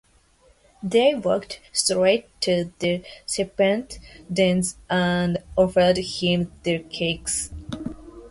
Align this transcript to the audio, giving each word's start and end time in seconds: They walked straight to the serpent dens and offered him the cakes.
They 0.81 1.13
walked 1.13 1.59
straight 1.71 2.25
to 2.41 2.71
the 2.79 3.03
serpent 3.27 3.99
dens 4.33 4.75
and 4.89 5.37
offered 5.55 5.97
him 5.97 6.51
the 6.63 6.79
cakes. 6.79 7.51